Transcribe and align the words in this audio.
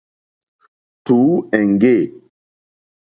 Tǔ 1.05 1.17
èŋɡê. 1.59 1.97